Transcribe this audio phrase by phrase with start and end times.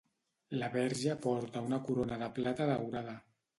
[0.61, 3.17] La verge porta una corona de plata daurada.